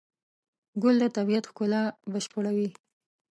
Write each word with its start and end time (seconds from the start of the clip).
ګل 0.81 0.95
د 1.01 1.03
طبیعت 1.17 1.45
ښکلا 1.51 1.83
بشپړوي. 2.11 2.69